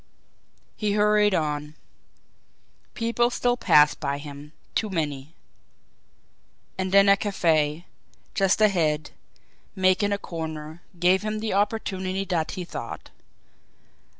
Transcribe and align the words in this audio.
He 0.75 0.93
hurried 0.93 1.35
on. 1.35 1.75
People 2.95 3.29
still 3.29 3.55
passed 3.55 3.99
by 3.99 4.17
him 4.17 4.51
too 4.73 4.89
many. 4.89 5.35
And 6.75 6.91
then 6.91 7.07
a 7.07 7.15
cafe, 7.15 7.85
just 8.33 8.61
ahead, 8.61 9.11
making 9.75 10.11
a 10.11 10.17
corner, 10.17 10.81
gave 10.97 11.21
him 11.21 11.37
the 11.39 11.53
opportunity 11.53 12.25
that 12.25 12.53
he 12.57 12.65
sought. 12.65 13.11